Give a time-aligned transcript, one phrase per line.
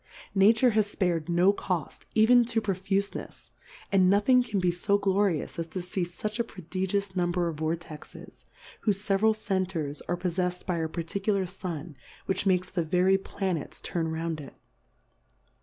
[0.33, 3.51] Nature has fpar'd no Coft, even to profufenefs,
[3.91, 7.57] and no thing can be fo glorious, as to fee fucli a prodigious Number of
[7.57, 8.45] Vortexes,
[8.87, 11.95] whofe feveral Centers are poffefsM by a parti cular Sun,
[12.25, 14.55] which makes the very Pla nets turn round it.